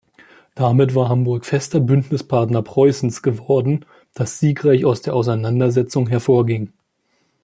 [0.55, 3.85] Damit war Hamburg fester Bündnispartner Preußens geworden,
[4.15, 6.73] das siegreich aus der Auseinandersetzung hervorging.